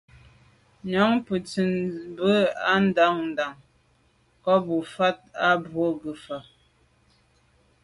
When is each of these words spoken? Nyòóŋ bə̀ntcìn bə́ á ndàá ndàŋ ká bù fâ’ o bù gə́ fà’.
Nyòóŋ 0.89 1.11
bə̀ntcìn 1.25 1.71
bə́ 2.17 2.35
á 2.71 2.73
ndàá 2.85 3.11
ndàŋ 3.29 3.53
ká 4.43 4.53
bù 4.65 4.75
fâ’ 4.93 5.09
o 5.47 5.49
bù 5.73 5.83
gə́ 6.01 6.15
fà’. 6.23 6.37